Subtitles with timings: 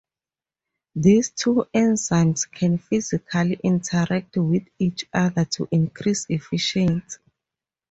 [0.95, 7.19] These two enzymes can physically interact with each other to increase efficiency.